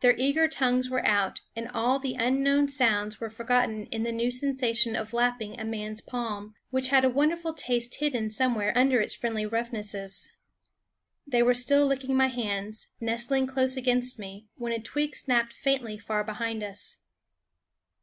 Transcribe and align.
Their 0.00 0.14
eager 0.18 0.48
tongues 0.48 0.90
were 0.90 1.02
out, 1.06 1.40
and 1.56 1.66
all 1.72 1.98
the 1.98 2.12
unknown 2.12 2.68
sounds 2.68 3.20
were 3.22 3.30
forgot 3.30 3.64
ten 3.68 3.86
in 3.90 4.02
the 4.02 4.12
new 4.12 4.30
sensation 4.30 4.94
of 4.94 5.14
lapping 5.14 5.58
a 5.58 5.64
man's 5.64 6.02
palm, 6.02 6.54
with 6.70 6.92
a 6.92 7.08
wonderful 7.08 7.54
taste 7.54 7.94
hidden 7.94 8.28
some 8.28 8.54
where 8.54 8.76
under 8.76 9.00
its 9.00 9.14
friendly 9.14 9.46
roughnesses. 9.46 10.28
They 11.26 11.42
were 11.42 11.54
still 11.54 11.86
licking 11.86 12.14
my 12.18 12.28
hands, 12.28 12.88
nestling 13.00 13.46
close 13.46 13.78
against 13.78 14.18
me, 14.18 14.46
when 14.56 14.72
a 14.74 14.78
twig 14.78 15.16
snapped 15.16 15.54
faintly 15.54 15.96
far 15.96 16.22
behind 16.22 16.62
us. 16.62 16.98